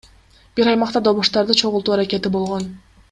Бир 0.59 0.71
аймакта 0.71 1.01
добуштарды 1.09 1.57
чогултуу 1.61 1.97
аракети 1.99 2.33
болгон. 2.39 2.67